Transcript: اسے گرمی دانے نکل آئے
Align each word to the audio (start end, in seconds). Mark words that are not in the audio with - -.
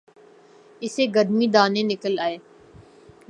اسے 0.81 1.03
گرمی 1.15 1.47
دانے 1.53 1.81
نکل 1.89 2.15
آئے 2.25 2.37